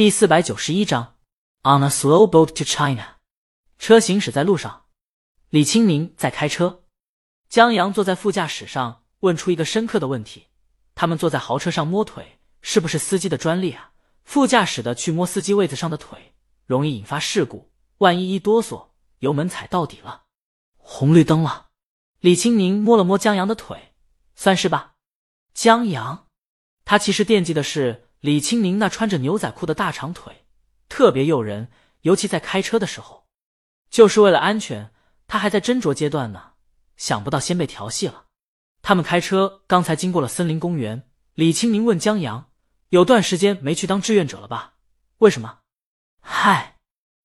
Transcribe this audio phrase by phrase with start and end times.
[0.00, 1.18] 第四百九十一章
[1.62, 3.18] ，On a slow boat to China。
[3.76, 4.86] 车行驶在路上，
[5.50, 6.84] 李清明在开车，
[7.50, 10.46] 江阳坐在副驾驶上，问出一个深刻的问题：
[10.94, 13.92] 他们坐在豪车上摸腿，是不是司机的专利啊？
[14.24, 16.32] 副驾驶的去摸司机位子上的腿，
[16.64, 17.70] 容易引发事故。
[17.98, 20.22] 万一一哆嗦，油门踩到底了。
[20.78, 21.66] 红绿灯了，
[22.20, 23.92] 李清明摸了摸江阳的腿，
[24.34, 24.94] 算是吧。
[25.52, 26.26] 江阳，
[26.86, 28.06] 他其实惦记的是。
[28.20, 30.44] 李清明那穿着牛仔裤的大长腿
[30.88, 31.70] 特别诱人，
[32.02, 33.26] 尤其在开车的时候。
[33.90, 34.92] 就是为了安全，
[35.26, 36.52] 他还在斟酌阶段呢。
[36.96, 38.26] 想不到先被调戏了。
[38.82, 42.50] 他们开车刚才经过了森林公园，李清明问江阳
[42.90, 44.74] ：“有段时间没去当志愿者了吧？
[45.18, 45.60] 为什么？”
[46.20, 46.76] 嗨，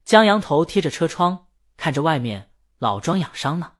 [0.06, 2.52] 江阳头贴着车窗，看着外面。
[2.80, 3.74] 老庄养伤呢。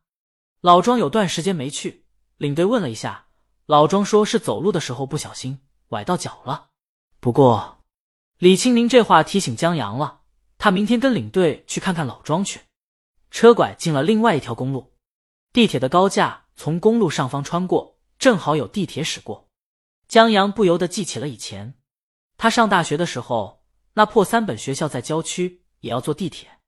[0.62, 2.06] 老庄有段时间没去。
[2.38, 3.28] 领队问了一下，
[3.66, 6.70] 老庄说是走路的时候不小心崴到脚了。
[7.26, 7.80] 不过，
[8.38, 10.20] 李清明这话提醒江阳了，
[10.60, 12.60] 他明天跟领队去看看老庄去。
[13.32, 14.94] 车拐进了另外一条公路，
[15.52, 19.50] 地铁的高架从公路上方穿过，正好有地铁驶过。
[20.08, 21.74] 江阳不由得记起了以前，
[22.38, 23.64] 他上大学的时候，
[23.96, 26.60] 那破三本学校在郊区，也要坐地铁。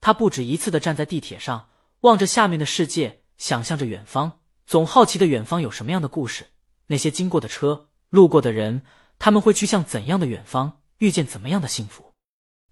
[0.00, 1.68] 他不止一次的站在地铁上，
[2.00, 6.46] 望着下面的世界，想象着远方，总好奇的远方有什么样的故事，
[6.86, 8.80] 那些经过的车，路过的人。
[9.20, 12.14] 他们会去向怎样的远方，遇见怎么样的幸福？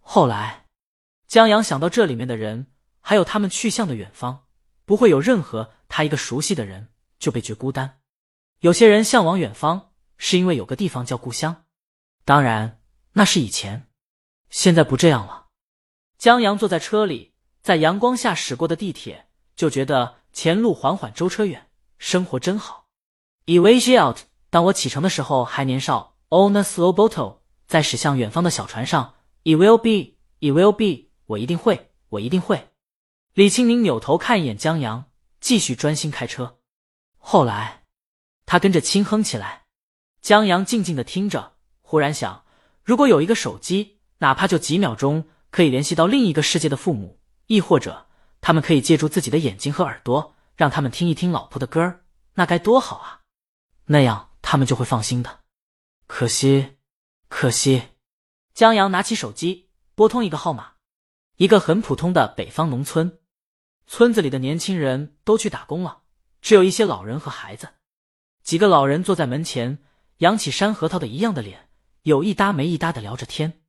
[0.00, 0.64] 后来，
[1.26, 2.68] 江阳想到这里面的人，
[3.00, 4.46] 还有他们去向的远方，
[4.86, 6.88] 不会有任何他一个熟悉的人
[7.18, 8.00] 就被觉孤单。
[8.60, 11.66] 有些人向往远方，是因为有个地方叫故乡。
[12.24, 12.80] 当然，
[13.12, 13.86] 那是以前，
[14.48, 15.48] 现在不这样了。
[16.16, 22.86] 江阳坐在车里，在阳光下驶过的地铁，就觉得前路缓缓，舟车远，生活真好。
[23.44, 26.07] 以为 out，当我启程的时候还年少。
[26.30, 29.14] On a slow boat，在驶向远方的小船上。
[29.44, 32.68] It will be, it will be，我一定会，我一定会。
[33.32, 35.04] 李清明扭头看一眼江阳，
[35.40, 36.58] 继续专心开车。
[37.16, 37.84] 后来，
[38.44, 39.64] 他跟着轻哼起来。
[40.20, 42.44] 江阳静静的听着，忽然想：
[42.84, 48.08] 如果有一个手机，哪怕就几秒钟，可以联系到另一个世界的父母，亦或者
[48.42, 53.20] 他们可以借助自己的眼睛和耳朵，让他们听一听老婆的歌儿，那该多好啊！
[53.86, 55.40] 那样他们就会放心的。
[56.08, 56.78] 可惜，
[57.28, 57.90] 可惜。
[58.52, 60.72] 江阳拿起手机，拨通一个号码。
[61.36, 63.18] 一个很普通的北方农村，
[63.86, 66.00] 村子里的年轻人都去打工了，
[66.40, 67.68] 只有一些老人和孩子。
[68.42, 69.78] 几个老人坐在门前，
[70.16, 71.68] 扬起山核桃的一样的脸，
[72.02, 73.60] 有一搭没一搭的聊着天。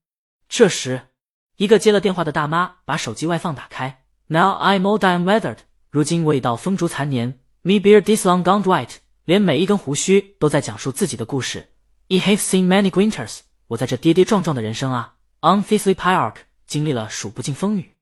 [0.48, 1.10] 这时，
[1.58, 4.06] 一个接了电话的大妈把手机外放打开。
[4.28, 5.60] Now I'm old and weathered。
[5.92, 7.42] 如今我已到风烛残年。
[7.62, 8.96] Me beard this long gone white。
[9.26, 11.76] 连每一根胡须都在讲述自己的故事。
[12.12, 17.98] I have seen many winters，我在这跌跌撞撞的人生啊，on this park 经历了数不尽风雨。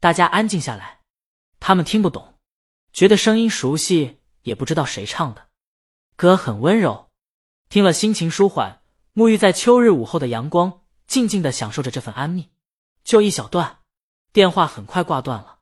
[0.00, 0.98] 大家安静下来，
[1.60, 2.34] 他们听不懂，
[2.92, 5.46] 觉得声音熟悉，也不知道谁唱的。
[6.16, 7.10] 歌很温柔，
[7.68, 8.82] 听了心情舒缓，
[9.14, 12.48] 沐浴在秋日午后的阳光，静静的享受着这份安谧。
[13.04, 13.78] 就一小段，
[14.32, 15.60] 电话很快挂断了。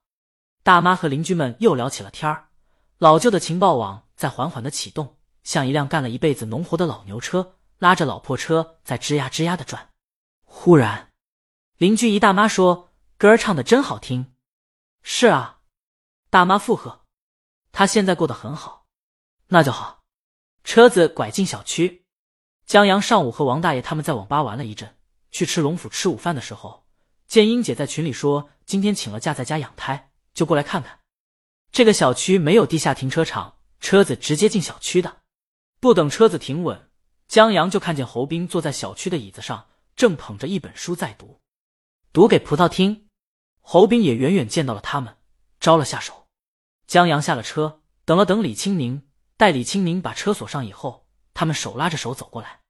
[0.63, 2.49] 大妈和邻居们又聊起了天儿，
[2.97, 7.57] 老旧的情报网在缓缓的启动，像一辆干了一辈子农活的老牛车。
[7.81, 9.89] 拉着老破车在吱呀吱呀的转，
[10.45, 11.13] 忽然，
[11.79, 14.35] 邻居一大妈说：“歌儿唱的真好听。”
[15.03, 15.61] 是啊，
[16.29, 17.07] 大妈附和。
[17.73, 18.87] 他现在过得很好，
[19.47, 20.03] 那就好。
[20.63, 22.05] 车子拐进小区，
[22.67, 24.99] 江阳上午和王大爷他们在网吧玩了一阵，
[25.31, 26.85] 去吃龙府吃午饭的时候，
[27.27, 31.01] 见英姐在群里说今天请了假在家养胎，就过来看看。
[31.73, 35.23] 这个小区没有地下停车场，车子直接进小区的。
[35.81, 36.90] 不等车子停稳。
[37.31, 41.39] 江阳就看见侯斌坐在小区的椅子上，正捧着一本书在读，
[42.13, 43.07] 读给葡萄听。
[43.61, 45.17] 侯斌也远远见到了他们，
[45.61, 46.27] 招了下手。
[46.89, 52.63] 江阳下了车，等了等李清明，待李清明把车锁上以后，他们手拉着手走过来。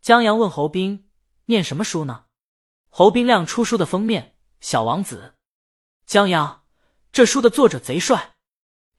[0.00, 1.08] 江阳问侯斌
[1.46, 2.24] ：“念什么书呢？”
[2.90, 5.34] 侯斌亮出书的封面，《小王子》。
[6.06, 6.64] 江阳
[7.12, 8.34] ：“这书的作者贼帅。”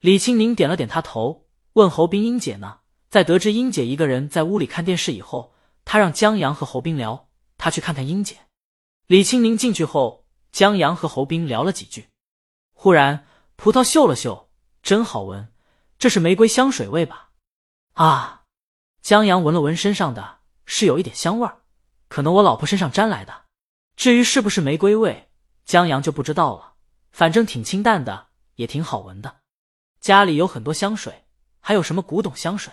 [0.00, 2.80] 李清明点了点他头，问侯斌：“英姐呢？”
[3.14, 8.38] 在得知英姐一个人在屋里看电视以后，他让江阳和侯斌聊，他去看看英姐。
[9.06, 12.08] 李清宁进去后，江阳和侯斌聊了几句。
[12.72, 13.24] 忽然，
[13.54, 14.50] 葡萄嗅了嗅，
[14.82, 15.52] 真好闻，
[15.96, 17.30] 这是玫瑰香水味吧？
[17.92, 18.42] 啊！
[19.00, 21.58] 江阳闻了闻身上的，是有一点香味儿，
[22.08, 23.44] 可能我老婆身上沾来的。
[23.94, 25.28] 至于是不是玫瑰味，
[25.64, 26.74] 江阳就不知道了。
[27.12, 29.36] 反正挺清淡的，也挺好闻的。
[30.00, 31.26] 家里有很多香水，
[31.60, 32.72] 还有什么古董香水？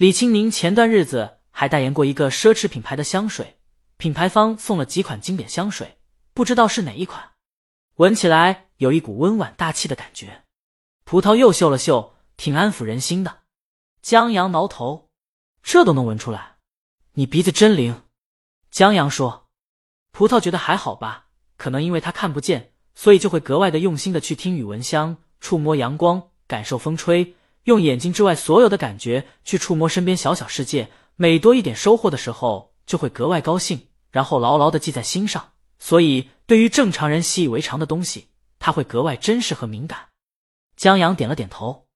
[0.00, 3.58] 李清宁前段日子还代言过一个奢侈品牌的香水，
[3.98, 5.98] 品牌方送了几款经典香水，
[6.32, 7.32] 不知道是哪一款，
[7.96, 10.44] 闻起来有一股温婉大气的感觉。
[11.04, 13.40] 葡萄又嗅了嗅，挺安抚人心的。
[14.00, 15.10] 江阳挠头，
[15.62, 16.56] 这都能闻出来，
[17.12, 18.04] 你鼻子真灵。
[18.70, 19.50] 江阳说
[20.12, 21.26] ：“葡萄觉得还好吧，
[21.58, 30.90] 可能因为他看不见，所以就会格外的用心的去听雨闻香，触摸阳光，感受风吹，用眼睛之外所有的感觉去触摸身边小小世界。
[31.16, 35.52] 每多一点收获的时候，就会格外高兴，然后牢牢的记在心上。
[35.78, 38.28] 所以，对于正常人习以为常的东西，
[38.58, 40.08] 他会格外珍视和敏感。”
[40.76, 41.86] 江阳点了点头，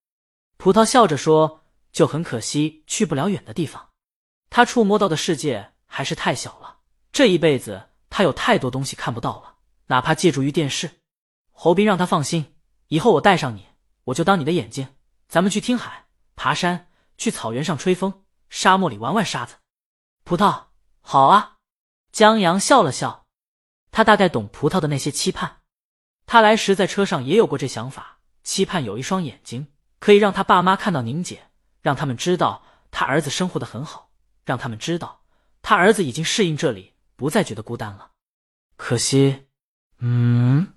[0.59, 3.89] 葡萄笑着说：“就很可惜去不了远的地方，
[4.51, 6.81] 他触摸到的世界还是太小了。
[7.11, 9.55] 这一辈子他有太多东西看不到了，
[9.87, 10.91] 哪怕借助于电视。”
[11.51, 12.55] 侯斌让他放心，
[12.89, 13.65] 以后我带上你，
[14.05, 14.89] 我就当你的眼睛。
[15.29, 16.07] 咱们去听海、
[16.37, 19.57] 爬山，去草原上吹风，沙漠里玩玩沙子。
[20.25, 20.67] 葡萄，
[21.01, 21.59] 好啊！
[22.13, 23.27] 江阳笑了笑，
[23.91, 25.63] 他大概懂葡萄的那些期盼。
[26.27, 28.21] 他来时在车上也有过这想法。
[28.45, 31.49] 期盼有一双眼睛，可以让他爸妈看到宁姐，
[31.81, 34.11] 让他们知道他儿子生活的很好，
[34.45, 35.25] 让他们知道
[35.63, 38.11] 他儿子已经适应这里，不再觉得孤单了。
[38.77, 39.47] 可惜，
[39.99, 40.75] 嗯，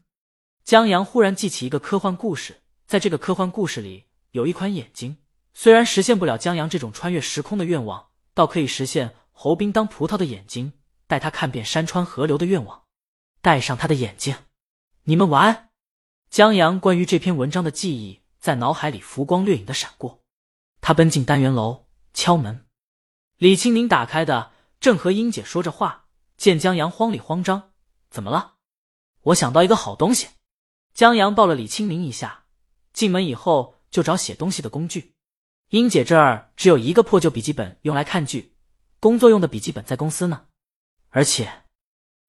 [0.63, 4.06] 江阳忽然记起一个科幻故事，在这个科幻故事里，
[4.37, 5.17] 有一款眼睛，
[5.55, 10.73] 虽然实现不了江阳这种穿越时空的愿望，倒可以实现侯斌当葡萄的眼睛，
[11.07, 12.83] 带他看遍山川河流的愿望。
[13.41, 14.35] 戴上他的眼睛，
[15.05, 15.69] 你们晚安。
[16.29, 20.21] 江阳关于这篇文章的记忆在脑海里浮光掠影的闪过，
[20.81, 22.67] 他奔进单元楼，敲门。
[23.37, 26.05] 李青宁打开的，正和英姐说着话，
[26.37, 27.71] 见江阳慌里慌张，
[28.11, 28.55] 怎么了？
[29.21, 30.27] 我想到一个好东西。
[30.93, 32.43] 江阳抱了李青宁一下，
[32.93, 35.13] 进门以后就找写东西的工具。
[35.69, 38.53] 英姐这儿只有一个破旧笔记本用来看剧，
[38.99, 40.47] 工作用的笔记本在公司呢。
[41.09, 41.63] 而且，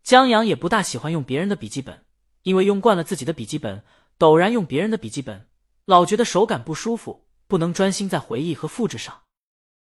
[0.02, 2.04] 江阳也不大喜欢用别人的笔记本。
[2.44, 3.84] 因为用惯了自己的笔记本，
[4.18, 5.48] 陡然用别人的笔记本，
[5.84, 9.24] 老觉得手感不舒服，不能专心在回忆和复制上。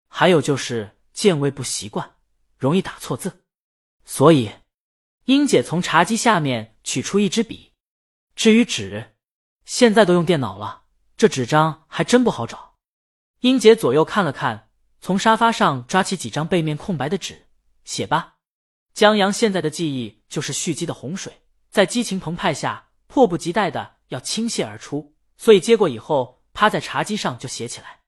[0.07, 2.17] 还有就是键位不习惯，
[2.57, 3.45] 容易打错字。
[4.06, 4.51] 所以，
[5.25, 7.71] 英姐从茶几下面取出一支笔。
[8.35, 9.15] 至于纸，
[9.65, 10.81] 现在都用电脑了，
[11.21, 12.77] 这纸张还真不好找。
[13.41, 14.69] 英杰左右看了看，
[15.00, 17.45] 从沙发上抓起几张背面空白的纸，
[17.83, 18.38] 写吧。
[18.95, 21.44] 江阳现在的记忆就是蓄积的洪水。
[21.69, 28.00] 在激情澎湃下，迫不及待的要倾泻而出，所以接过以后，趴在茶几上就写起来。